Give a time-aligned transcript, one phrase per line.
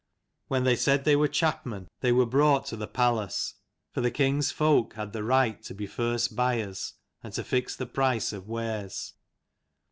[0.47, 3.53] When they said they were chapmen, they were brought to 180 the palace;
[3.91, 7.85] for the king's folk had the right to be first buyers, and to fix the
[7.85, 9.13] price of wares.